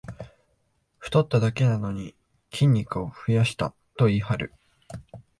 [0.99, 2.15] 太っただけなのに
[2.51, 4.51] 筋肉を増やしたと言いはる